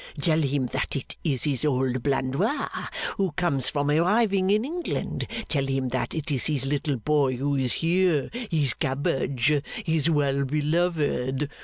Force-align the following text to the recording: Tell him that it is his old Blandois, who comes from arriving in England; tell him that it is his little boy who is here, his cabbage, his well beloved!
Tell 0.19 0.41
him 0.41 0.65
that 0.71 0.95
it 0.95 1.15
is 1.23 1.43
his 1.43 1.63
old 1.63 2.01
Blandois, 2.01 2.69
who 3.17 3.33
comes 3.33 3.69
from 3.69 3.91
arriving 3.91 4.49
in 4.49 4.65
England; 4.65 5.27
tell 5.47 5.67
him 5.67 5.89
that 5.89 6.15
it 6.15 6.31
is 6.31 6.47
his 6.47 6.65
little 6.65 6.95
boy 6.97 7.35
who 7.37 7.55
is 7.55 7.73
here, 7.73 8.31
his 8.49 8.73
cabbage, 8.73 9.53
his 9.85 10.09
well 10.09 10.43
beloved! 10.43 11.49